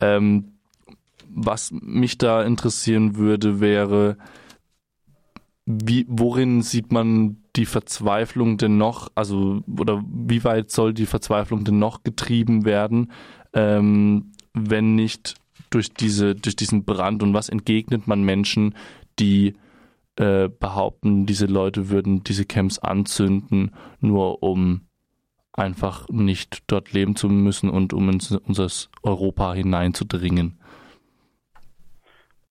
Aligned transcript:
Ähm, 0.00 0.54
was 1.34 1.72
mich 1.72 2.18
da 2.18 2.42
interessieren 2.42 3.16
würde, 3.16 3.60
wäre, 3.60 4.16
wie, 5.66 6.06
worin 6.08 6.62
sieht 6.62 6.92
man 6.92 7.38
die 7.56 7.66
Verzweiflung 7.66 8.58
denn 8.58 8.76
noch, 8.76 9.08
also 9.14 9.62
oder 9.78 10.04
wie 10.06 10.44
weit 10.44 10.70
soll 10.70 10.92
die 10.92 11.06
Verzweiflung 11.06 11.64
denn 11.64 11.78
noch 11.78 12.02
getrieben 12.02 12.64
werden, 12.64 13.12
ähm, 13.52 14.32
wenn 14.52 14.94
nicht 14.94 15.34
durch 15.70 15.92
diese, 15.92 16.34
durch 16.34 16.56
diesen 16.56 16.84
Brand? 16.84 17.22
Und 17.22 17.34
was 17.34 17.48
entgegnet 17.48 18.06
man 18.06 18.22
Menschen, 18.22 18.74
die 19.18 19.54
äh, 20.16 20.48
behaupten, 20.48 21.26
diese 21.26 21.46
Leute 21.46 21.88
würden 21.88 22.22
diese 22.24 22.44
Camps 22.44 22.78
anzünden, 22.78 23.72
nur 24.00 24.42
um 24.42 24.82
einfach 25.56 26.08
nicht 26.08 26.70
dort 26.70 26.92
leben 26.92 27.16
zu 27.16 27.28
müssen 27.28 27.70
und 27.70 27.92
um 27.92 28.08
in 28.08 28.20
unser 28.46 28.68
Europa 29.02 29.54
hineinzudringen. 29.54 30.58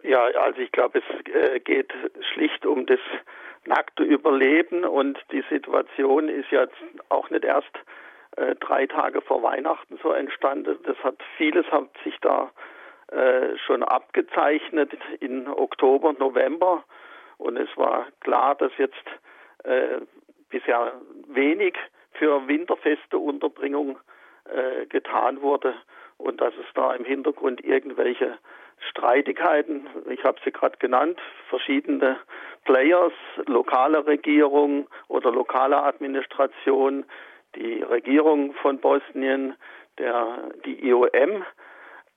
Ja, 0.04 0.24
also 0.24 0.60
ich 0.60 0.72
glaube, 0.72 1.00
es 1.00 1.34
äh, 1.34 1.60
geht 1.60 1.94
schlicht 2.34 2.66
um 2.66 2.86
das 2.86 3.00
nackte 3.66 4.04
Überleben 4.04 4.84
und 4.84 5.18
die 5.32 5.44
Situation 5.50 6.28
ist 6.28 6.52
jetzt 6.52 6.76
auch 7.10 7.30
nicht 7.30 7.46
erst 7.46 7.72
äh, 8.36 8.56
drei 8.56 8.86
Tage 8.88 9.22
vor 9.22 9.42
Weihnachten 9.44 9.98
so 10.04 10.12
entstanden. 10.12 10.78
Das 10.84 10.98
hat 11.04 11.16
vieles 11.38 11.66
hat 11.72 11.90
sich 12.04 12.16
da 12.22 12.52
äh, 13.12 13.58
schon 13.66 13.84
abgezeichnet 13.84 14.92
in 15.20 15.48
Oktober, 15.48 16.14
November 16.14 16.84
und 17.38 17.58
es 17.58 17.70
war 17.78 18.08
klar, 18.20 18.56
dass 18.56 18.72
jetzt 18.78 19.06
äh, 19.64 20.02
bisher 20.50 20.94
wenig 21.28 21.76
für 22.24 22.48
winterfeste 22.48 23.18
Unterbringung 23.18 24.00
äh, 24.46 24.86
getan 24.86 25.42
wurde 25.42 25.74
und 26.18 26.40
dass 26.40 26.54
es 26.54 26.66
da 26.74 26.94
im 26.94 27.04
Hintergrund 27.04 27.62
irgendwelche 27.66 28.38
Streitigkeiten, 28.90 29.88
ich 30.10 30.24
habe 30.24 30.40
sie 30.46 30.54
gerade 30.54 30.78
genannt, 30.78 31.20
verschiedene 31.50 32.18
Players, 32.64 33.12
lokale 33.46 34.08
Regierung 34.08 34.88
oder 35.10 35.32
lokale 35.32 35.84
Administration, 35.84 37.04
die 37.56 37.82
Regierung 37.82 38.54
von 38.54 38.80
Bosnien, 38.80 39.56
der, 39.98 40.50
die 40.66 40.88
IOM. 40.88 41.44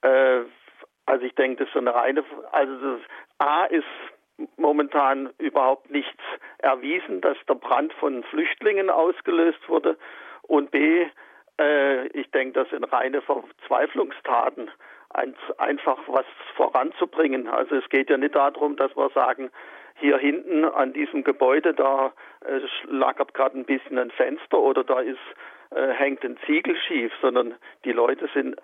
Äh, 0.02 0.42
also 1.06 1.24
ich 1.24 1.34
denke, 1.34 1.58
das 1.58 1.66
ist 1.66 1.74
so 1.74 1.80
eine 1.80 1.94
reine, 1.94 2.24
also 2.52 2.74
das 2.74 3.00
A 3.38 3.64
ist 3.64 3.84
momentan 4.56 5.30
überhaupt 5.38 5.90
nichts 5.90 6.22
erwiesen, 6.58 7.20
dass 7.20 7.36
der 7.48 7.54
Brand 7.54 7.92
von 7.94 8.22
Flüchtlingen 8.24 8.90
ausgelöst 8.90 9.68
wurde 9.68 9.96
und 10.42 10.70
B, 10.70 11.06
äh, 11.60 12.06
ich 12.08 12.30
denke, 12.30 12.60
das 12.60 12.70
sind 12.70 12.84
reine 12.84 13.22
Verzweiflungstaten 13.22 14.70
einfach 15.58 15.98
was 16.08 16.26
voranzubringen. 16.56 17.48
Also 17.48 17.76
es 17.76 17.88
geht 17.88 18.10
ja 18.10 18.18
nicht 18.18 18.34
darum, 18.34 18.76
dass 18.76 18.94
wir 18.96 19.08
sagen, 19.10 19.50
hier 19.98 20.18
hinten 20.18 20.64
an 20.64 20.92
diesem 20.92 21.24
Gebäude, 21.24 21.72
da 21.72 22.12
äh, 22.44 22.60
lagert 22.86 23.32
gerade 23.32 23.58
ein 23.58 23.64
bisschen 23.64 23.98
ein 23.98 24.10
Fenster 24.10 24.58
oder 24.58 24.84
da 24.84 25.00
ist, 25.00 25.18
äh, 25.70 25.88
hängt 25.88 26.22
ein 26.22 26.36
Ziegel 26.44 26.76
schief, 26.76 27.12
sondern 27.22 27.54
die 27.84 27.92
Leute 27.92 28.28
sind 28.34 28.56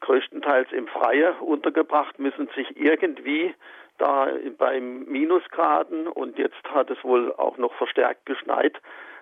größtenteils 0.00 0.70
im 0.72 0.86
Freie 0.86 1.34
untergebracht, 1.34 2.18
müssen 2.18 2.48
sich 2.54 2.76
irgendwie 2.76 3.54
da 4.02 4.26
beim 4.58 5.04
Minusgraden 5.04 6.08
und 6.08 6.36
jetzt 6.36 6.64
hat 6.74 6.90
es 6.90 7.02
wohl 7.04 7.32
auch 7.34 7.56
noch 7.56 7.72
verstärkt 7.74 8.26
geschneit, 8.26 8.76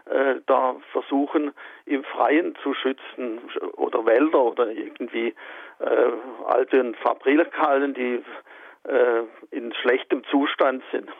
äh, 0.06 0.36
da 0.47 0.77
versuchen 0.92 1.53
im 1.84 2.03
Freien 2.05 2.56
zu 2.62 2.73
schützen 2.73 3.41
oder 3.77 4.06
Wälder 4.06 4.42
oder 4.42 4.70
irgendwie 4.70 5.34
äh, 5.81 6.12
alte 6.47 6.95
Fabriken, 7.03 7.95
die 7.95 8.23
äh, 8.89 9.23
in 9.51 9.73
schlechtem 9.75 10.25
Zustand 10.31 10.83
sind. 10.91 11.11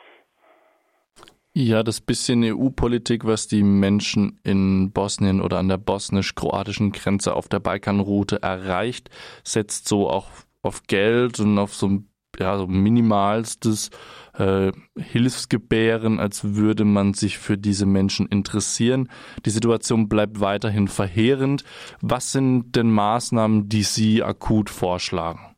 Ja, 1.53 1.83
das 1.83 2.00
bisschen 2.00 2.42
EU-Politik, 2.44 3.26
was 3.26 3.49
die 3.49 3.62
Menschen 3.62 4.41
in 4.44 4.93
Bosnien 4.93 5.43
oder 5.43 5.59
an 5.59 5.69
der 5.69 5.78
bosnisch-kroatischen 5.78 6.93
Grenze 6.93 7.34
auf 7.34 7.49
der 7.49 7.59
Balkanroute 7.59 8.41
erreicht, 8.41 9.10
setzt 9.44 9.88
so 9.88 10.09
auch 10.09 10.28
auf 10.62 10.84
Geld 10.87 11.41
und 11.41 11.59
auf 11.59 11.75
so 11.75 11.88
ein 11.88 12.09
ja, 12.40 12.56
so 12.56 12.66
minimalstes 12.66 13.90
äh, 14.38 14.72
Hilfsgebären, 14.98 16.18
als 16.18 16.56
würde 16.56 16.84
man 16.84 17.14
sich 17.14 17.38
für 17.38 17.58
diese 17.58 17.86
Menschen 17.86 18.26
interessieren. 18.26 19.08
Die 19.44 19.50
Situation 19.50 20.08
bleibt 20.08 20.40
weiterhin 20.40 20.88
verheerend. 20.88 21.64
Was 22.02 22.32
sind 22.32 22.74
denn 22.76 22.90
Maßnahmen, 22.90 23.68
die 23.68 23.82
Sie 23.82 24.22
akut 24.22 24.70
vorschlagen? 24.70 25.54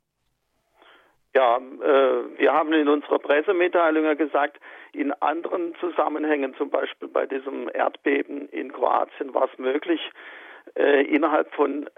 Ja, 1.35 1.57
äh, 1.57 2.39
wir 2.39 2.53
haben 2.53 2.73
in 2.75 2.89
unserer 2.89 3.19
Pressemitteilung 3.19 4.05
ja 4.05 4.15
gesagt, 4.15 4.59
in 4.93 5.13
anderen 5.13 5.75
Zusammenhängen, 5.81 6.55
zum 6.57 6.69
Beispiel 6.69 7.09
bei 7.09 7.25
diesem 7.25 7.71
Erdbeben 7.73 8.49
in 8.51 8.73
Kroatien, 8.73 9.33
war 9.33 9.49
es 9.51 9.59
möglich, 9.59 10.01
äh, 10.75 11.03
innerhalb 11.05 11.55
von 11.55 11.89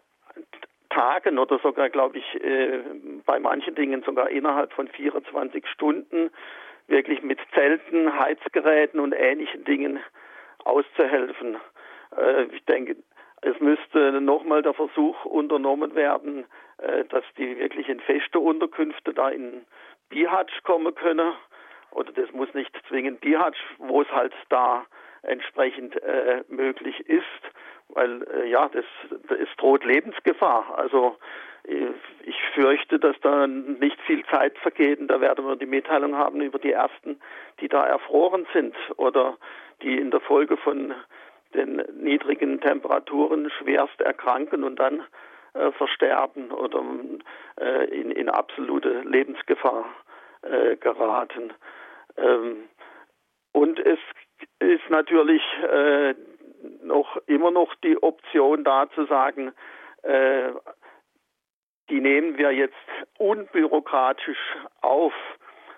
Tagen 0.90 1.38
oder 1.38 1.58
sogar, 1.58 1.90
glaube 1.90 2.18
ich, 2.18 2.44
äh, 2.44 2.80
bei 3.26 3.38
manchen 3.38 3.74
Dingen 3.74 4.02
sogar 4.02 4.30
innerhalb 4.30 4.72
von 4.72 4.88
24 4.88 5.66
Stunden 5.68 6.30
wirklich 6.86 7.22
mit 7.22 7.38
Zelten, 7.54 8.18
Heizgeräten 8.18 9.00
und 9.00 9.12
ähnlichen 9.12 9.64
Dingen 9.64 10.00
auszuhelfen. 10.64 11.56
Äh, 12.16 12.44
ich 12.44 12.64
denke, 12.64 12.96
es 13.40 13.58
müsste 13.60 14.20
nochmal 14.20 14.62
der 14.62 14.74
Versuch 14.74 15.24
unternommen 15.24 15.94
werden, 15.94 16.46
äh, 16.78 17.04
dass 17.06 17.24
die 17.36 17.58
wirklich 17.58 17.88
in 17.88 18.00
feste 18.00 18.38
Unterkünfte 18.38 19.12
da 19.12 19.28
in 19.28 19.64
Bihac 20.08 20.50
kommen 20.64 20.94
können. 20.94 21.32
Oder 21.90 22.12
das 22.12 22.32
muss 22.32 22.52
nicht 22.54 22.74
zwingend 22.88 23.20
Bihac, 23.20 23.54
wo 23.78 24.02
es 24.02 24.10
halt 24.10 24.32
da 24.48 24.84
entsprechend 25.22 25.96
äh, 26.02 26.42
möglich 26.48 27.00
ist 27.08 27.24
weil 27.94 28.22
äh, 28.34 28.48
ja, 28.50 28.68
das, 28.68 28.84
es 29.30 29.48
droht 29.56 29.84
Lebensgefahr. 29.84 30.76
Also 30.76 31.16
äh, 31.64 31.86
ich 32.24 32.36
fürchte, 32.54 32.98
dass 32.98 33.16
da 33.20 33.46
nicht 33.46 34.00
viel 34.02 34.24
Zeit 34.26 34.58
vergeht 34.58 35.00
und 35.00 35.08
da 35.08 35.20
werden 35.20 35.46
wir 35.46 35.56
die 35.56 35.66
Mitteilung 35.66 36.16
haben 36.16 36.40
über 36.40 36.58
die 36.58 36.72
ersten, 36.72 37.20
die 37.60 37.68
da 37.68 37.84
erfroren 37.84 38.46
sind 38.52 38.76
oder 38.96 39.36
die 39.82 39.98
in 39.98 40.10
der 40.10 40.20
Folge 40.20 40.56
von 40.56 40.94
den 41.54 41.76
niedrigen 42.00 42.60
Temperaturen 42.60 43.50
schwerst 43.50 44.00
erkranken 44.00 44.64
und 44.64 44.78
dann 44.78 45.04
äh, 45.54 45.70
versterben 45.72 46.50
oder 46.50 46.82
äh, 47.60 47.84
in, 47.84 48.10
in, 48.10 48.28
absolute 48.28 49.02
Lebensgefahr 49.02 49.84
äh, 50.42 50.76
geraten. 50.76 51.52
Ähm, 52.16 52.68
und 53.52 53.78
es 53.78 54.00
ist 54.58 54.90
natürlich 54.90 55.42
äh, 55.62 56.14
noch 56.84 57.16
immer 57.26 57.50
noch 57.50 57.74
die 57.76 58.00
Option 58.02 58.64
da 58.64 58.88
zu 58.94 59.06
sagen, 59.06 59.52
äh, 60.02 60.50
die 61.90 62.00
nehmen 62.00 62.38
wir 62.38 62.52
jetzt 62.52 62.74
unbürokratisch 63.18 64.56
auf. 64.80 65.12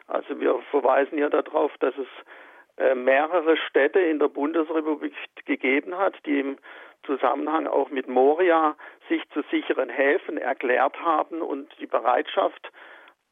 Also 0.06 0.38
wir 0.40 0.60
verweisen 0.70 1.18
ja 1.18 1.28
darauf, 1.28 1.72
dass 1.78 1.94
es 1.96 2.08
äh, 2.78 2.94
mehrere 2.94 3.56
Städte 3.56 4.00
in 4.00 4.18
der 4.18 4.28
Bundesrepublik 4.28 5.14
gegeben 5.44 5.96
hat, 5.96 6.14
die 6.26 6.40
im 6.40 6.58
Zusammenhang 7.04 7.66
auch 7.66 7.90
mit 7.90 8.08
Moria 8.08 8.76
sich 9.08 9.22
zu 9.30 9.42
sicheren 9.50 9.88
Häfen 9.88 10.38
erklärt 10.38 11.00
haben 11.00 11.42
und 11.42 11.72
die 11.80 11.86
Bereitschaft, 11.86 12.70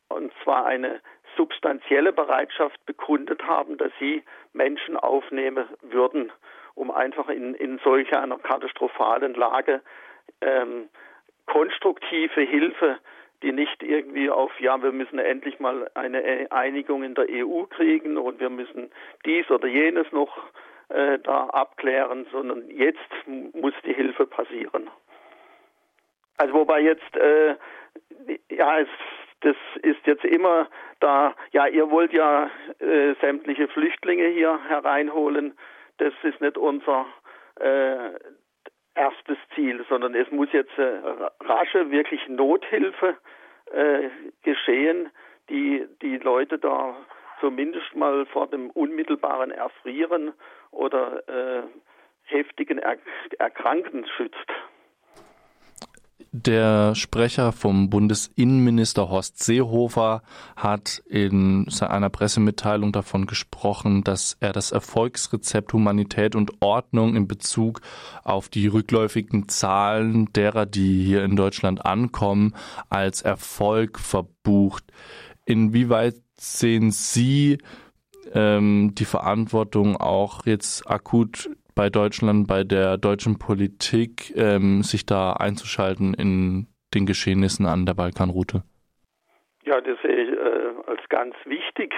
und 0.09 0.33
zwar 0.43 0.67
eine 0.67 1.01
substanzielle 1.37 2.13
Bereitschaft 2.13 2.85
bekundet 2.87 3.43
haben, 3.45 3.77
dass 3.77 3.91
sie 3.99 4.23
Menschen 4.53 4.97
aufnehmen 4.97 5.67
würden 5.83 6.33
um 6.75 6.91
einfach 6.91 7.29
in, 7.29 7.55
in 7.55 7.79
solch 7.85 8.15
einer 8.17 8.39
katastrophalen 8.39 9.35
Lage 9.35 9.83
ähm, 10.41 10.89
konstruktive 11.47 12.41
Hilfe, 12.41 12.99
die 13.43 13.53
nicht 13.53 13.83
irgendwie 13.83 14.31
auf, 14.31 14.59
ja, 14.59 14.83
wir 14.83 14.93
müssen 14.93 15.19
endlich 15.19 15.61
mal 15.61 15.91
eine 15.95 16.51
Einigung 16.51 17.03
in 17.03 17.15
der 17.15 17.27
EU 17.29 17.65
kriegen 17.65 18.17
und 18.17 18.41
wir 18.41 18.51
müssen 18.51 18.91
dies 19.27 19.51
oder 19.51 19.69
jenes 19.69 20.11
noch 20.13 20.37
äh, 20.89 21.19
da 21.19 21.47
abklären, 21.49 22.27
sondern 22.33 22.69
jetzt 22.71 22.99
muss 23.27 23.75
die 23.85 23.93
Hilfe 23.93 24.27
passieren. 24.27 24.89
Also 26.37 26.55
wobei 26.55 26.81
jetzt, 26.81 27.17
äh, 27.17 27.57
ja, 28.51 28.81
es, 28.81 28.89
das 29.41 29.57
ist 29.83 30.07
jetzt 30.07 30.25
immer 30.25 30.69
da, 31.01 31.35
ja, 31.53 31.67
ihr 31.67 31.91
wollt 31.91 32.13
ja 32.13 32.51
äh, 32.79 33.15
sämtliche 33.21 33.69
Flüchtlinge 33.69 34.29
hier 34.29 34.59
hereinholen 34.69 35.55
das 35.99 36.13
ist 36.23 36.41
nicht 36.41 36.57
unser 36.59 37.07
äh, 37.61 38.11
erstes 38.95 39.39
Ziel, 39.55 39.85
sondern 39.89 40.15
es 40.15 40.31
muss 40.31 40.49
jetzt 40.53 40.77
äh, 40.79 41.01
rasche, 41.41 41.91
wirklich 41.91 42.27
Nothilfe 42.29 43.17
äh, 43.73 44.09
geschehen, 44.43 45.11
die 45.49 45.87
die 46.03 46.19
Leute 46.19 46.59
da 46.59 46.97
zumindest 47.41 47.95
mal 47.95 48.27
vor 48.27 48.47
dem 48.47 48.71
unmittelbaren 48.71 49.51
Erfrieren 49.51 50.33
oder 50.71 51.29
äh, 51.29 51.63
heftigen 52.25 52.79
er 52.79 52.99
Erkranken 53.39 54.07
schützt. 54.17 54.51
Der 56.37 56.97
Sprecher 56.97 57.53
vom 57.53 57.91
Bundesinnenminister 57.91 59.09
Horst 59.09 59.41
Seehofer 59.41 60.25
hat 60.57 61.01
in 61.09 61.69
einer 61.81 62.11
Pressemitteilung 62.11 62.91
davon 62.91 63.27
gesprochen, 63.27 64.03
dass 64.03 64.37
er 64.41 64.53
das 64.53 64.73
Erfolgsrezept 64.73 65.73
Humanität 65.73 66.35
und 66.35 66.61
Ordnung 66.61 67.15
in 67.15 67.29
Bezug 67.29 67.83
auf 68.25 68.49
die 68.49 68.67
rückläufigen 68.67 69.49
Zahlen 69.49 70.33
derer, 70.33 70.67
die 70.67 71.05
hier 71.05 71.23
in 71.23 71.37
Deutschland 71.37 71.87
ankommen, 71.87 72.57
als 72.89 73.23
Erfolg 73.23 74.01
verbucht. 74.01 74.83
Inwieweit 75.45 76.17
sehen 76.37 76.91
Sie 76.91 77.59
ähm, 78.33 78.93
die 78.97 79.05
Verantwortung 79.05 79.97
auch 79.99 80.47
jetzt 80.47 80.91
akut 80.91 81.49
bei 81.75 81.91
Deutschland, 81.91 82.47
bei 82.47 82.65
der 82.65 82.97
deutschen 82.99 83.39
Politik, 83.39 84.33
ähm, 84.37 84.83
sich 84.83 85.07
da 85.07 85.33
einzuschalten 85.35 86.15
in 86.15 86.67
den 86.95 87.07
Geschehnissen 87.07 87.67
an 87.67 87.87
der 87.87 87.95
Balkanroute? 87.95 88.63
Ja, 89.65 89.81
das 89.81 89.99
sehe 90.03 90.15
ich 90.15 90.31
äh, 90.31 90.91
als 90.91 91.01
ganz 91.09 91.35
wichtig. 91.45 91.95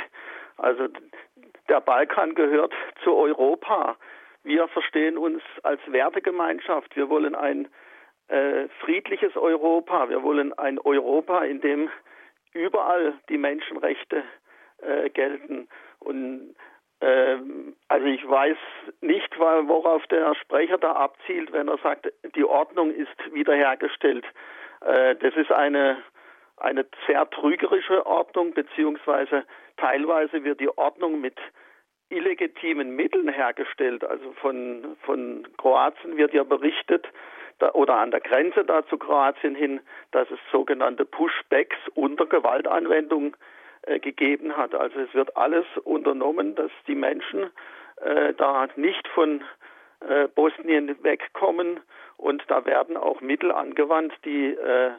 Also 0.56 0.88
der 1.68 1.80
Balkan 1.80 2.34
gehört 2.34 2.72
zu 3.02 3.14
Europa. 3.14 3.96
Wir 4.44 4.68
verstehen 4.68 5.18
uns 5.18 5.42
als 5.62 5.80
Wertegemeinschaft. 5.86 6.96
Wir 6.96 7.08
wollen 7.08 7.34
ein 7.34 7.68
äh, 8.28 8.68
friedliches 8.80 9.36
Europa. 9.36 10.08
Wir 10.08 10.22
wollen 10.22 10.52
ein 10.54 10.78
Europa, 10.78 11.42
in 11.42 11.60
dem 11.60 11.90
überall 12.52 13.14
die 13.28 13.38
Menschenrechte 13.38 14.22
äh, 14.78 15.10
gelten. 15.10 15.68
Und 15.98 16.54
also 17.00 18.06
ich 18.06 18.28
weiß 18.28 18.56
nicht, 19.02 19.38
worauf 19.38 20.06
der 20.06 20.34
Sprecher 20.34 20.78
da 20.78 20.92
abzielt, 20.92 21.52
wenn 21.52 21.68
er 21.68 21.78
sagt, 21.78 22.10
die 22.34 22.44
Ordnung 22.44 22.90
ist 22.90 23.16
wiederhergestellt. 23.32 24.24
Äh, 24.80 25.16
das 25.16 25.34
ist 25.36 25.52
eine, 25.52 25.98
eine 26.56 26.86
sehr 27.06 27.28
trügerische 27.30 28.06
Ordnung, 28.06 28.54
beziehungsweise 28.54 29.44
teilweise 29.76 30.42
wird 30.44 30.60
die 30.60 30.76
Ordnung 30.76 31.20
mit 31.20 31.38
illegitimen 32.08 32.96
Mitteln 32.96 33.28
hergestellt. 33.28 34.02
Also 34.04 34.32
von, 34.40 34.96
von 35.02 35.46
Kroatien 35.58 36.16
wird 36.16 36.32
ja 36.32 36.44
berichtet, 36.44 37.06
da, 37.58 37.72
oder 37.72 37.96
an 37.96 38.10
der 38.10 38.20
Grenze 38.20 38.64
da 38.64 38.86
zu 38.86 38.96
Kroatien 38.96 39.54
hin, 39.54 39.80
dass 40.12 40.30
es 40.30 40.38
sogenannte 40.50 41.04
Pushbacks 41.04 41.76
unter 41.94 42.26
Gewaltanwendung 42.26 43.34
äh, 43.34 43.38
gegeben 43.86 44.56
hat. 44.56 44.74
Also 44.74 45.00
es 45.00 45.14
wird 45.14 45.36
alles 45.36 45.64
unternommen, 45.84 46.54
dass 46.54 46.70
die 46.86 46.94
Menschen 46.94 47.50
äh, 48.02 48.34
da 48.34 48.68
nicht 48.76 49.06
von 49.08 49.42
äh, 50.00 50.28
Bosnien 50.28 51.02
wegkommen 51.02 51.80
und 52.16 52.42
da 52.48 52.64
werden 52.64 52.96
auch 52.96 53.20
Mittel 53.20 53.52
angewandt, 53.52 54.12
die, 54.24 54.48
äh, 54.48 54.92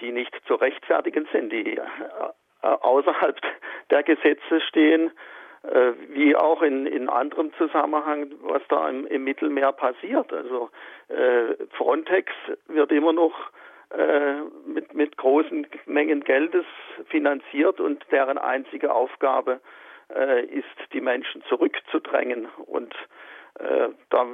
die 0.00 0.12
nicht 0.12 0.34
zu 0.46 0.54
rechtfertigen 0.54 1.28
sind, 1.32 1.52
die 1.52 1.76
äh, 1.76 1.82
außerhalb 2.62 3.38
der 3.90 4.02
Gesetze 4.02 4.60
stehen, 4.60 5.12
äh, 5.62 5.92
wie 6.08 6.34
auch 6.36 6.62
in, 6.62 6.86
in 6.86 7.08
anderem 7.08 7.52
Zusammenhang, 7.54 8.32
was 8.42 8.62
da 8.68 8.88
im, 8.88 9.06
im 9.06 9.24
Mittelmeer 9.24 9.72
passiert. 9.72 10.32
Also 10.32 10.70
Frontex 11.76 12.30
wird 12.66 12.92
immer 12.92 13.14
noch 13.14 13.34
äh, 13.34 13.57
mit, 14.66 14.92
mit 14.92 15.16
großen 15.16 15.66
Mengen 15.86 16.22
Geldes 16.22 16.66
finanziert 17.08 17.80
und 17.80 18.04
deren 18.10 18.36
einzige 18.36 18.92
Aufgabe 18.92 19.60
äh, 20.14 20.44
ist, 20.44 20.92
die 20.92 21.00
Menschen 21.00 21.42
zurückzudrängen. 21.48 22.48
Und 22.66 22.94
äh, 23.58 23.88
da, 24.10 24.26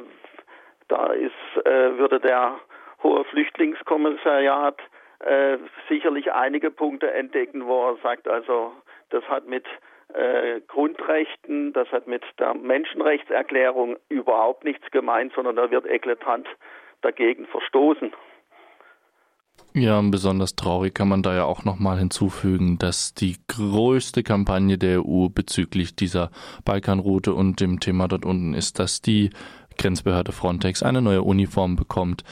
da 0.89 1.13
ist, 1.13 1.67
äh, 1.67 1.99
würde 1.99 2.21
der 2.21 2.59
hohe 3.03 3.25
Flüchtlingskommissariat 3.25 4.81
äh, 5.21 5.59
sicherlich 5.89 6.33
einige 6.33 6.71
Punkte 6.71 7.13
entdecken, 7.13 7.67
wo 7.67 7.91
er 7.91 7.97
sagt, 8.03 8.29
also 8.29 8.73
das 9.11 9.25
hat 9.29 9.47
mit 9.47 9.67
äh, 10.13 10.61
Grundrechten, 10.69 11.73
das 11.73 11.91
hat 11.93 12.07
mit 12.07 12.23
der 12.39 12.55
Menschenrechtserklärung 12.55 13.97
überhaupt 14.09 14.65
nichts 14.65 14.91
gemeint, 14.91 15.33
sondern 15.35 15.57
da 15.57 15.71
wird 15.71 15.87
eklatant 15.87 16.47
dagegen 17.03 17.47
verstoßen. 17.47 18.13
Ja, 19.77 20.01
besonders 20.01 20.55
traurig 20.55 20.95
kann 20.95 21.09
man 21.09 21.25
da 21.25 21.35
ja 21.35 21.45
auch 21.47 21.65
nochmal 21.65 21.99
hinzufügen, 21.99 22.79
dass 22.79 23.13
die 23.13 23.39
größte 23.49 24.23
Kampagne 24.23 24.79
der 24.79 25.05
EU 25.05 25.29
bezüglich 25.29 25.97
dieser 25.97 26.31
Balkanroute 26.65 27.35
und 27.35 27.59
dem 27.59 27.81
Thema 27.81 28.07
dort 28.07 28.25
unten 28.25 28.55
ist, 28.55 28.79
dass 28.79 29.03
die 29.03 29.31
Grenzbehörde 29.77 30.31
Frontex 30.31 30.85
eine 30.85 31.03
neue 31.03 31.23
Uniform 31.23 31.75
bekommt. 31.75 32.23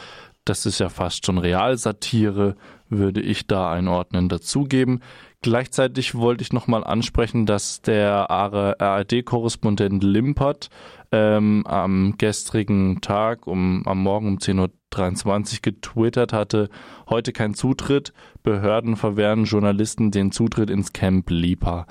Das 0.44 0.66
ist 0.66 0.78
ja 0.78 0.88
fast 0.88 1.26
schon 1.26 1.38
Realsatire, 1.38 2.54
würde 2.88 3.20
ich 3.20 3.48
da 3.48 3.72
einordnen, 3.72 4.28
dazugeben. 4.28 5.00
Gleichzeitig 5.42 6.14
wollte 6.14 6.42
ich 6.42 6.52
nochmal 6.52 6.84
ansprechen, 6.84 7.46
dass 7.46 7.82
der 7.82 8.30
ARD-Korrespondent 8.30 10.04
Limpert 10.04 10.70
ähm, 11.10 11.66
am 11.66 12.14
gestrigen 12.16 13.00
Tag, 13.00 13.48
um, 13.48 13.84
am 13.84 14.04
Morgen 14.04 14.28
um 14.28 14.38
10.23 14.38 15.26
Uhr 15.26 15.58
getwittert 15.62 16.32
hatte, 16.32 16.70
heute 17.10 17.32
kein 17.32 17.54
Zutritt, 17.54 18.12
Behörden 18.44 18.94
verwehren 18.94 19.44
Journalisten 19.44 20.12
den 20.12 20.30
Zutritt 20.30 20.70
ins 20.70 20.92
Camp 20.92 21.28
Lipa. 21.28 21.88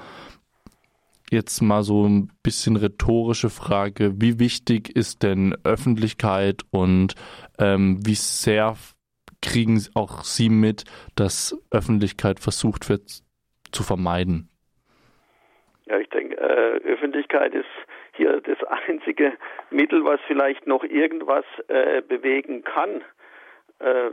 Jetzt 1.29 1.61
mal 1.61 1.83
so 1.83 2.07
ein 2.07 2.31
bisschen 2.43 2.77
rhetorische 2.77 3.49
Frage, 3.49 4.13
wie 4.21 4.39
wichtig 4.39 4.95
ist 4.95 5.23
denn 5.23 5.57
Öffentlichkeit 5.65 6.61
und 6.71 7.15
ähm, 7.59 7.99
wie 8.05 8.15
sehr 8.15 8.77
kriegen 9.41 9.83
auch 9.93 10.23
Sie 10.23 10.49
mit, 10.49 10.85
dass 11.15 11.57
Öffentlichkeit 11.69 12.39
versucht 12.39 12.87
wird 12.87 13.23
zu 13.71 13.83
vermeiden? 13.83 14.49
Ja, 15.85 15.97
ich 15.97 16.09
denke, 16.09 16.37
äh, 16.37 16.79
Öffentlichkeit 16.87 17.53
ist 17.53 17.65
hier 18.13 18.41
das 18.41 18.63
einzige 18.87 19.33
Mittel, 19.69 20.05
was 20.05 20.19
vielleicht 20.27 20.67
noch 20.67 20.83
irgendwas 20.83 21.45
äh, 21.67 22.01
bewegen 22.01 22.63
kann. 22.63 23.03
Äh, 23.79 24.11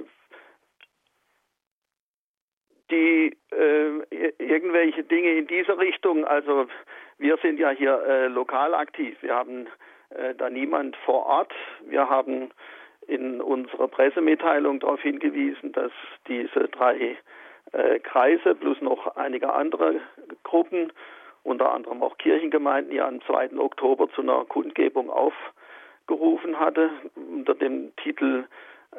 die 2.90 3.36
äh, 3.52 4.32
irgendwelche 4.38 5.04
Dinge 5.04 5.32
in 5.32 5.46
dieser 5.46 5.78
Richtung, 5.78 6.24
also 6.24 6.66
wir 7.18 7.36
sind 7.42 7.58
ja 7.58 7.70
hier 7.70 8.02
äh, 8.02 8.26
lokal 8.28 8.74
aktiv, 8.74 9.16
wir 9.20 9.34
haben 9.34 9.66
äh, 10.10 10.34
da 10.34 10.48
niemand 10.48 10.96
vor 11.04 11.26
Ort, 11.26 11.52
wir 11.86 12.08
haben 12.08 12.50
in 13.06 13.40
unserer 13.40 13.88
Pressemitteilung 13.88 14.80
darauf 14.80 15.00
hingewiesen, 15.02 15.72
dass 15.72 15.92
diese 16.28 16.68
drei 16.68 17.16
äh, 17.72 17.98
Kreise 18.00 18.54
plus 18.54 18.80
noch 18.80 19.16
einige 19.16 19.52
andere 19.52 20.00
Gruppen, 20.42 20.92
unter 21.42 21.72
anderem 21.72 22.02
auch 22.02 22.18
Kirchengemeinden, 22.18 22.94
ja 22.94 23.06
am 23.06 23.20
2. 23.22 23.58
Oktober 23.58 24.08
zu 24.10 24.22
einer 24.22 24.44
Kundgebung 24.44 25.10
aufgerufen 25.10 26.58
hatte 26.58 26.90
unter 27.14 27.54
dem 27.54 27.94
Titel 27.96 28.44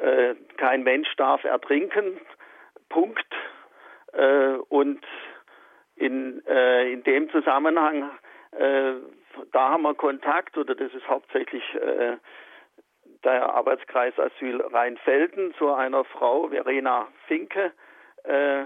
äh, 0.00 0.34
Kein 0.56 0.82
Mensch 0.82 1.14
darf 1.16 1.44
ertrinken. 1.44 2.20
Punkt. 2.88 3.26
Äh, 4.12 4.54
und 4.68 5.04
in, 5.96 6.44
äh, 6.46 6.92
in 6.92 7.02
dem 7.04 7.30
Zusammenhang, 7.30 8.10
äh, 8.52 8.92
da 9.52 9.70
haben 9.70 9.82
wir 9.82 9.94
Kontakt, 9.94 10.56
oder 10.56 10.74
das 10.74 10.92
ist 10.94 11.06
hauptsächlich 11.08 11.62
äh, 11.74 12.16
der 13.22 13.54
Arbeitskreis 13.54 14.18
Asyl 14.18 14.60
Rheinfelden 14.60 15.54
zu 15.54 15.72
einer 15.72 16.04
Frau, 16.04 16.48
Verena 16.48 17.08
Finke, 17.26 17.72
äh, 18.24 18.64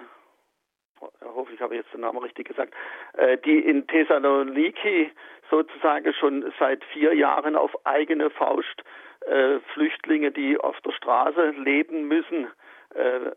ich 1.53 1.61
habe 1.61 1.77
jetzt 1.77 1.93
den 1.93 2.01
Namen 2.01 2.19
richtig 2.19 2.49
gesagt, 2.49 2.75
äh, 3.15 3.39
die 3.39 3.59
in 3.59 3.87
Thessaloniki 3.87 5.11
sozusagen 5.51 6.13
schon 6.15 6.53
seit 6.59 6.83
vier 6.85 7.15
Jahren 7.15 7.57
auf 7.57 7.75
eigene 7.85 8.31
Faust 8.31 8.83
äh, 9.27 9.61
Flüchtlinge, 9.73 10.33
die 10.33 10.59
auf 10.59 10.81
der 10.81 10.93
Straße 10.93 11.51
leben 11.51 12.09
müssen, 12.09 12.49
äh, 12.95 13.31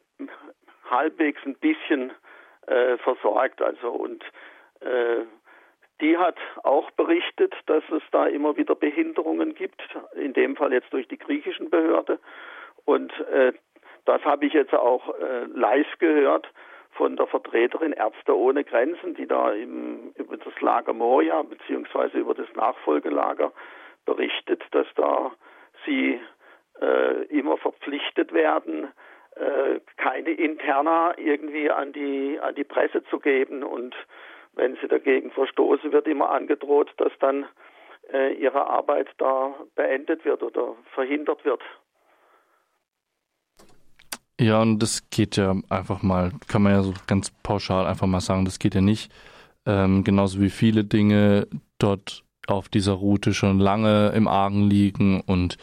halbwegs 0.90 1.42
ein 1.46 1.56
bisschen 1.56 2.12
äh, 2.66 2.98
versorgt. 2.98 3.62
Also 3.62 3.92
und 3.92 4.24
äh, 4.82 5.26
die 6.02 6.18
hat 6.18 6.38
auch 6.64 6.92
berichtet, 6.92 7.56
dass 7.66 7.84
es 7.90 8.04
da 8.12 8.28
immer 8.28 8.56
wieder 8.58 8.76
Behinderungen 8.76 9.56
gibt, 9.56 9.82
in 10.16 10.34
dem 10.34 10.56
Fall 10.56 10.74
jetzt 10.74 10.92
durch 10.94 11.08
die 11.08 11.18
griechischen 11.18 11.70
Behörde. 11.70 12.20
Und 12.86 13.12
äh, 13.32 13.54
das 14.08 14.24
habe 14.24 14.46
ich 14.46 14.54
jetzt 14.54 14.74
auch 14.74 15.08
äh, 15.20 15.46
live 15.54 16.00
gehört 16.00 16.48
von 16.92 17.16
der 17.16 17.28
Vertreterin 17.28 17.92
Ärzte 17.92 18.36
ohne 18.36 18.64
Grenzen, 18.64 19.16
die 19.16 19.28
da 19.28 19.52
im, 19.52 20.14
über 20.16 20.38
das 20.38 20.60
Lager 20.62 20.94
Moria 20.94 21.42
beziehungsweise 21.44 22.18
über 22.18 22.34
das 22.34 22.48
Nachfolgelager 22.56 23.52
berichtet, 24.06 24.64
dass 24.72 24.88
da 24.96 25.32
sie 25.86 26.20
äh, 26.82 27.26
immer 27.26 27.58
verpflichtet 27.58 28.34
werden, 28.34 28.88
äh, 29.36 29.80
keine 29.98 30.32
Interna 30.32 31.14
irgendwie 31.18 31.70
an 31.70 31.92
die 31.92 32.40
an 32.40 32.56
die 32.56 32.64
Presse 32.64 33.04
zu 33.06 33.20
geben 33.20 33.64
und 33.64 33.96
wenn 34.54 34.76
sie 34.78 34.88
dagegen 34.88 35.32
verstoßen, 35.32 35.92
wird 35.92 36.08
immer 36.08 36.32
angedroht, 36.32 36.92
dass 36.98 37.12
dann 37.20 37.46
äh, 38.12 38.34
ihre 38.34 38.68
Arbeit 38.68 39.10
da 39.18 39.54
beendet 39.76 40.26
wird 40.26 40.42
oder 40.42 40.76
verhindert 40.94 41.46
wird. 41.46 41.62
Ja, 44.40 44.62
und 44.62 44.80
das 44.80 45.10
geht 45.10 45.36
ja 45.36 45.56
einfach 45.70 46.04
mal, 46.04 46.32
kann 46.48 46.62
man 46.62 46.74
ja 46.74 46.84
so 46.84 46.94
ganz 47.08 47.32
pauschal 47.42 47.88
einfach 47.88 48.08
mal 48.08 48.22
sagen, 48.22 48.46
das 48.46 48.60
geht 48.60 48.76
ja 48.76 48.82
nicht. 48.82 49.12
Ähm, 49.66 50.04
genauso 50.04 50.40
wie 50.42 50.52
viele 50.52 50.84
Dinge 50.84 51.48
dort 51.80 52.24
auf 52.48 52.70
dieser 52.70 52.94
Route 52.94 53.34
schon 53.34 53.60
lange 53.60 54.10
im 54.10 54.28
Argen 54.28 54.70
liegen 54.70 55.22
und 55.22 55.58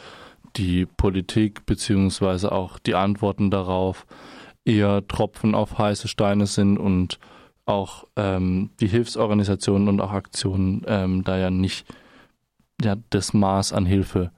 die 0.56 0.86
Politik 0.86 1.66
beziehungsweise 1.66 2.52
auch 2.52 2.78
die 2.78 2.94
Antworten 2.94 3.50
darauf 3.50 4.06
eher 4.64 5.06
Tropfen 5.06 5.54
auf 5.54 5.78
heiße 5.78 6.08
Steine 6.08 6.46
sind 6.46 6.78
und 6.78 7.18
auch 7.66 8.04
ähm, 8.16 8.70
die 8.80 8.86
Hilfsorganisationen 8.88 9.88
und 9.88 10.00
auch 10.00 10.12
Aktionen 10.12 10.82
ähm, 10.86 11.24
da 11.24 11.38
ja 11.38 11.50
nicht 11.50 11.86
ja, 12.82 12.96
das 13.10 13.32
Maß 13.32 13.72
an 13.72 13.86
Hilfe 13.86 14.30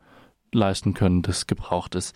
leisten 0.53 0.95
können, 0.95 1.23
das 1.23 1.47
gebraucht 1.47 1.95
ist. 1.95 2.15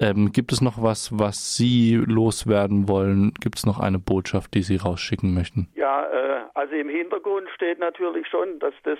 Ähm, 0.00 0.30
gibt 0.32 0.52
es 0.52 0.60
noch 0.60 0.82
was, 0.82 1.10
was 1.18 1.56
Sie 1.56 1.96
loswerden 1.96 2.88
wollen? 2.88 3.32
Gibt 3.40 3.58
es 3.58 3.66
noch 3.66 3.80
eine 3.80 3.98
Botschaft, 3.98 4.54
die 4.54 4.62
Sie 4.62 4.76
rausschicken 4.76 5.34
möchten? 5.34 5.68
Ja, 5.74 6.04
äh, 6.04 6.42
also 6.54 6.74
im 6.74 6.88
Hintergrund 6.88 7.48
steht 7.54 7.78
natürlich 7.78 8.26
schon, 8.28 8.58
dass 8.60 8.74
das 8.84 8.98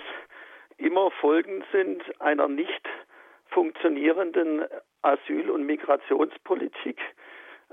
immer 0.77 1.11
Folgen 1.21 1.63
sind 1.71 2.01
einer 2.19 2.47
nicht 2.47 2.87
funktionierenden 3.49 4.65
Asyl- 5.01 5.49
und 5.49 5.65
Migrationspolitik. 5.65 6.99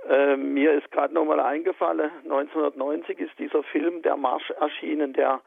Äh, 0.09 0.37
mir 0.37 0.75
ist 0.75 0.90
gerade 0.92 1.14
nochmal 1.14 1.40
eingefallen, 1.40 2.11
1990 2.25 3.18
ist 3.18 3.38
dieser 3.38 3.62
Film 3.64 4.02
Der 4.02 4.16
Marsch 4.16 4.50
erschienen, 4.61 5.12
der 5.12 5.40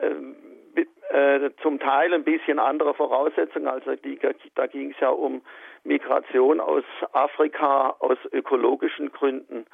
äh, 0.00 0.84
äh, 1.10 1.50
zum 1.62 1.80
Teil 1.80 2.12
ein 2.12 2.24
bisschen 2.24 2.58
andere 2.58 2.94
Voraussetzungen, 2.94 3.66
also 3.66 3.96
die, 3.96 4.18
da 4.54 4.66
ging 4.66 4.90
es 4.90 5.00
ja 5.00 5.08
um 5.08 5.42
Migration 5.84 6.60
aus 6.60 6.84
Afrika 7.12 7.96
aus 7.98 8.18
ökologischen 8.32 9.10
Gründen. 9.10 9.66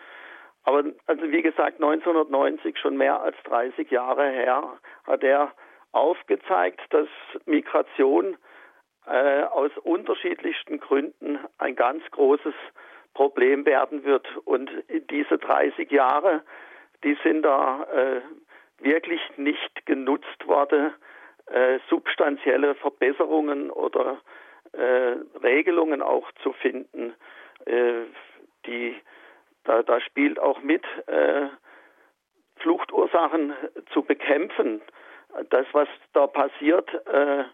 Aber 0.62 0.84
also 1.06 1.30
wie 1.30 1.42
gesagt, 1.42 1.82
1990, 1.82 2.78
schon 2.78 2.96
mehr 2.96 3.20
als 3.20 3.36
30 3.44 3.90
Jahre 3.90 4.30
her, 4.30 4.78
hat 5.06 5.22
er 5.22 5.52
aufgezeigt, 5.92 6.80
dass 6.90 7.08
Migration 7.44 8.36
äh, 9.06 9.42
aus 9.42 9.70
unterschiedlichsten 9.82 10.80
Gründen 10.80 11.38
ein 11.58 11.76
ganz 11.76 12.02
großes 12.10 12.54
Problem 13.12 13.66
werden 13.66 14.04
wird. 14.04 14.26
Und 14.44 14.70
diese 15.10 15.38
30 15.38 15.90
Jahre, 15.90 16.42
die 17.02 17.16
sind 17.22 17.42
da 17.42 17.84
äh, 17.92 18.20
wirklich 18.84 19.20
nicht 19.36 19.86
genutzt 19.86 20.46
worden, 20.46 20.92
äh, 21.46 21.78
substanzielle 21.88 22.74
Verbesserungen 22.76 23.70
oder 23.70 24.18
äh, 24.72 25.16
Regelungen 25.42 26.02
auch 26.02 26.30
zu 26.42 26.52
finden. 26.52 27.14
Äh, 27.66 28.04
die, 28.66 28.96
da, 29.64 29.82
da 29.82 30.00
spielt 30.00 30.38
auch 30.38 30.62
mit, 30.62 30.84
äh, 31.06 31.48
Fluchtursachen 32.56 33.52
zu 33.92 34.02
bekämpfen. 34.02 34.80
Das, 35.50 35.66
was 35.72 35.88
da 36.12 36.26
passiert, 36.26 36.88
äh, 37.06 37.44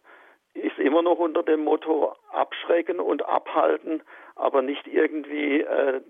ist 0.55 0.79
immer 0.79 1.03
noch 1.03 1.19
unter 1.19 1.43
dem 1.43 1.65
Motto 1.65 2.15
abschrecken 2.33 3.01
und 3.01 3.25
abhalten, 3.25 4.03
aber 4.37 4.63
nicht 4.63 4.87
irgendwie 4.87 5.63
äh, 5.63 6.01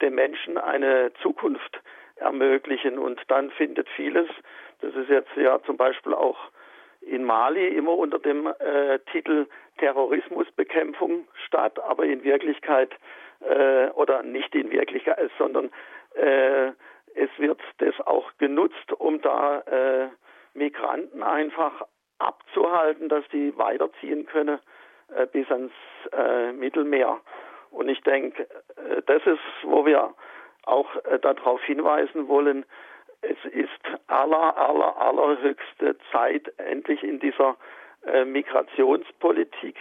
dem 0.00 0.14
Menschen 0.14 0.58
eine 0.58 1.12
Zukunft 1.22 1.80
ermöglichen. 2.20 2.98
Und 2.98 3.20
dann 3.28 3.50
findet 3.50 3.88
vieles, 3.90 4.28
das 4.80 4.94
ist 4.94 5.08
jetzt 5.08 5.34
ja 5.36 5.60
zum 5.62 5.76
Beispiel 5.76 6.14
auch 6.14 6.38
in 7.00 7.24
Mali 7.24 7.68
immer 7.68 7.96
unter 7.96 8.18
dem 8.18 8.46
äh, 8.46 8.98
Titel 9.10 9.46
Terrorismusbekämpfung 9.78 11.26
statt, 11.46 11.78
aber 11.80 12.04
in 12.04 12.22
Wirklichkeit 12.22 12.90
äh, 13.40 13.88
oder 13.90 14.22
nicht 14.22 14.54
in 14.54 14.70
Wirklichkeit, 14.70 15.30
sondern 15.38 15.70
äh, 16.14 16.68
es 17.14 17.30
wird 17.38 17.60
das 17.78 17.98
auch 18.06 18.30
genutzt, 18.38 18.92
um 18.98 19.20
da 19.20 19.60
äh, 19.60 20.08
Migranten 20.54 21.22
einfach 21.22 21.86
abzuhalten, 22.18 23.08
dass 23.08 23.26
die 23.32 23.56
weiterziehen 23.56 24.26
können 24.26 24.58
äh, 25.14 25.26
bis 25.26 25.50
ans 25.50 25.72
äh, 26.12 26.52
Mittelmeer. 26.52 27.20
Und 27.70 27.88
ich 27.88 28.00
denke, 28.02 28.42
äh, 28.42 29.02
das 29.06 29.24
ist, 29.26 29.40
wo 29.62 29.86
wir 29.86 30.14
auch 30.64 30.94
äh, 31.04 31.18
darauf 31.18 31.62
hinweisen 31.62 32.28
wollen, 32.28 32.64
es 33.22 33.52
ist 33.52 33.98
aller, 34.06 34.56
aller, 34.56 34.96
allerhöchste 34.96 35.96
Zeit, 36.10 36.52
endlich 36.58 37.02
in 37.02 37.20
dieser 37.20 37.56
äh, 38.06 38.24
Migrationspolitik 38.24 39.76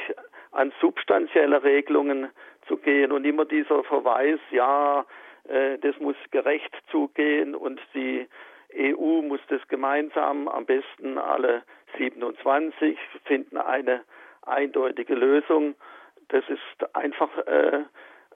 an 0.51 0.74
substanzielle 0.81 1.63
Regelungen 1.63 2.29
zu 2.67 2.77
gehen 2.77 3.12
und 3.12 3.25
immer 3.25 3.45
dieser 3.45 3.83
Verweis, 3.83 4.39
ja, 4.51 5.05
äh, 5.48 5.77
das 5.79 5.98
muss 6.00 6.15
gerecht 6.31 6.75
zugehen 6.91 7.55
und 7.55 7.79
die 7.93 8.27
EU 8.75 9.21
muss 9.21 9.41
das 9.48 9.65
gemeinsam, 9.67 10.48
am 10.48 10.65
besten 10.65 11.17
alle 11.17 11.63
27, 11.98 12.98
finden 13.25 13.57
eine 13.57 14.03
eindeutige 14.43 15.15
Lösung. 15.15 15.75
Das 16.27 16.43
ist 16.50 16.95
einfach 16.95 17.36
äh, 17.48 17.83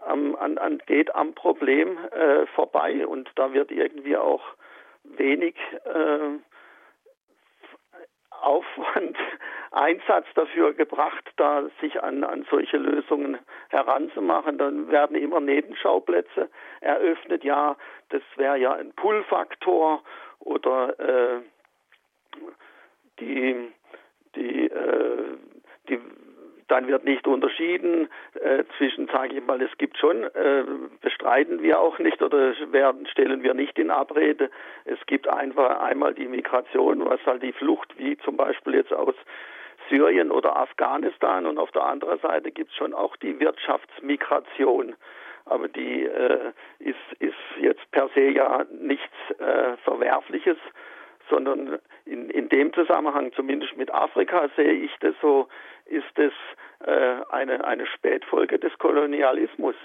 am, 0.06 0.36
an, 0.36 0.58
an, 0.58 0.82
geht 0.86 1.14
am 1.16 1.34
Problem 1.34 1.98
äh, 2.12 2.46
vorbei 2.48 3.06
und 3.08 3.30
da 3.36 3.54
wird 3.54 3.72
irgendwie 3.72 4.18
auch 4.18 4.44
wenig 5.04 5.56
äh, 5.86 6.40
Aufwand, 8.42 9.18
Einsatz 9.72 10.28
dafür 10.36 10.74
gebracht, 10.74 11.32
da 11.38 11.70
sich 11.82 12.04
an, 12.04 12.24
an 12.24 12.46
solche 12.50 12.78
Lösungen 12.78 13.40
heranzumachen. 13.70 14.58
Dann 14.58 14.92
werden 14.92 15.16
immer 15.16 15.40
Nebenschauplätze 15.40 16.50
eröffnet. 16.82 17.44
Ja, 17.44 17.78
das 18.10 18.22
wäre 18.36 18.58
ja 18.58 18.74
ein 18.74 18.94
Pull-Faktor 18.94 20.04
oder 20.40 21.00
äh, 21.00 21.42
die, 23.20 23.72
die, 24.36 24.68
äh, 24.68 25.38
die 25.90 26.00
dann 26.68 26.88
wird 26.88 27.04
nicht 27.04 27.28
unterschieden 27.28 28.10
äh, 28.40 28.64
zwischen, 28.78 29.08
sage 29.08 29.36
ich 29.36 29.46
mal, 29.46 29.62
es 29.62 29.78
gibt 29.78 29.98
schon, 29.98 30.24
äh, 30.24 30.64
bestreiten 31.02 31.62
wir 31.62 31.80
auch 31.80 32.00
nicht 32.00 32.22
oder 32.22 32.54
werden, 32.72 33.08
stellen 33.08 33.44
wir 33.44 33.54
nicht 33.54 33.78
in 33.78 33.92
Abrede. 33.92 34.50
Es 34.86 35.00
gibt 35.06 35.28
einfach 35.28 35.82
einmal 35.82 36.14
die 36.14 36.28
Migration, 36.28 37.06
was 37.06 37.20
halt 37.26 37.44
die 37.44 37.54
Flucht, 37.54 37.98
wie 37.98 38.18
zum 38.18 38.38
Beispiel 38.38 38.76
jetzt 38.76 38.94
aus 38.94 39.16
Syrien 39.90 40.32
oder 40.32 40.56
Afghanistan 40.56 41.46
und 41.46 41.58
auf 41.58 41.72
der 41.72 41.84
anderen 41.84 42.20
Seite 42.20 42.52
gibt 42.52 42.72
es 42.72 42.78
schon 42.78 42.94
auch 42.94 43.16
die 43.18 43.40
Wirtschaftsmigration. 43.40 44.96
Aber 45.46 45.68
die 45.68 46.04
äh, 46.04 46.52
ist, 46.80 46.96
ist 47.20 47.36
jetzt 47.60 47.92
per 47.92 48.10
se 48.16 48.30
ja 48.30 48.66
nichts 48.72 49.14
äh, 49.40 49.76
Verwerfliches, 49.84 50.58
sondern 51.30 51.80
in, 52.06 52.30
in 52.30 52.50
dem 52.50 52.74
Zusammenhang, 52.74 53.32
zumindest 53.34 53.76
mit 53.78 53.94
Afrika, 53.94 54.50
sehe 54.56 54.72
ich 54.72 54.92
das 55.00 55.16
so, 55.22 55.48
ist 55.86 56.18
es 56.18 56.34
äh, 56.86 57.16
eine, 57.30 57.66
eine 57.66 57.86
Spätfolge 57.88 58.60
des 58.60 58.78
Kolonialismus. 58.78 59.76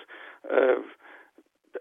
Äh, 0.49 0.76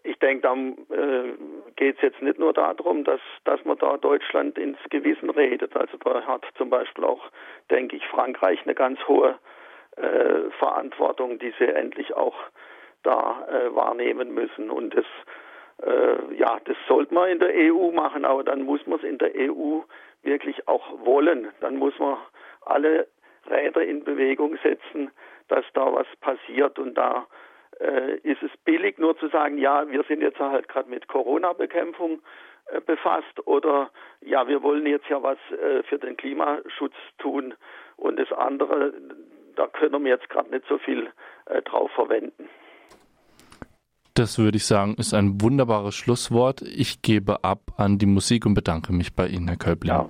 ich 0.03 0.19
denke, 0.19 0.41
da 0.41 0.53
äh, 0.95 1.33
geht 1.75 1.95
es 1.97 2.01
jetzt 2.01 2.21
nicht 2.21 2.39
nur 2.39 2.53
darum, 2.53 3.03
dass, 3.03 3.21
dass 3.45 3.63
man 3.65 3.77
da 3.77 3.97
Deutschland 3.97 4.57
ins 4.57 4.77
Gewissen 4.89 5.29
redet. 5.29 5.75
Also 5.75 5.97
da 5.97 6.21
hat 6.25 6.45
zum 6.57 6.69
Beispiel 6.69 7.03
auch, 7.03 7.23
denke 7.71 7.95
ich, 7.95 8.05
Frankreich 8.07 8.59
eine 8.63 8.75
ganz 8.75 8.99
hohe 9.07 9.39
äh, 9.95 10.51
Verantwortung, 10.59 11.39
die 11.39 11.53
sie 11.57 11.67
endlich 11.67 12.13
auch 12.15 12.35
da 13.03 13.47
äh, 13.49 13.75
wahrnehmen 13.75 14.33
müssen. 14.33 14.69
Und 14.69 14.95
das 14.95 15.05
äh, 15.83 16.35
ja, 16.35 16.59
das 16.65 16.77
sollte 16.87 17.13
man 17.13 17.29
in 17.29 17.39
der 17.39 17.53
EU 17.53 17.91
machen, 17.91 18.25
aber 18.25 18.43
dann 18.43 18.63
muss 18.63 18.85
man 18.87 18.99
es 18.99 19.05
in 19.05 19.17
der 19.17 19.31
EU 19.35 19.81
wirklich 20.23 20.67
auch 20.67 21.05
wollen. 21.05 21.49
Dann 21.59 21.77
muss 21.77 21.97
man 21.99 22.17
alle 22.61 23.07
Räder 23.49 23.83
in 23.83 24.03
Bewegung 24.03 24.57
setzen, 24.63 25.11
dass 25.47 25.65
da 25.73 25.93
was 25.93 26.07
passiert 26.21 26.79
und 26.79 26.95
da 26.95 27.27
äh, 27.79 28.17
ist 28.23 28.41
es 28.43 28.51
billig 28.65 28.97
nur 28.97 29.17
zu 29.17 29.27
sagen, 29.29 29.57
ja, 29.57 29.89
wir 29.89 30.03
sind 30.03 30.21
jetzt 30.21 30.39
halt 30.39 30.67
gerade 30.67 30.89
mit 30.89 31.07
Corona-Bekämpfung 31.07 32.21
äh, 32.71 32.81
befasst 32.81 33.45
oder 33.45 33.91
ja, 34.21 34.47
wir 34.47 34.63
wollen 34.63 34.85
jetzt 34.85 35.07
ja 35.09 35.21
was 35.21 35.37
äh, 35.51 35.83
für 35.83 35.99
den 35.99 36.17
Klimaschutz 36.17 36.95
tun 37.17 37.53
und 37.97 38.17
das 38.17 38.31
andere, 38.31 38.93
da 39.55 39.67
können 39.67 40.03
wir 40.03 40.11
jetzt 40.11 40.29
gerade 40.29 40.49
nicht 40.49 40.65
so 40.67 40.77
viel 40.77 41.09
äh, 41.45 41.61
drauf 41.61 41.91
verwenden. 41.91 42.49
Das 44.17 44.39
würde 44.39 44.57
ich 44.57 44.65
sagen, 44.65 44.95
ist 44.97 45.13
ein 45.13 45.41
wunderbares 45.41 45.93
Schlusswort. 45.93 46.63
Ich 46.63 47.03
gebe 47.03 47.43
ab 47.43 47.59
an 47.77 47.99
die 47.99 48.07
Musik 48.07 48.47
und 48.47 48.55
bedanke 48.55 48.91
mich 48.91 49.15
bei 49.15 49.27
Ihnen, 49.27 49.47
Herr 49.47 49.57
Kölbling. 49.57 49.93
Ja, 49.93 50.09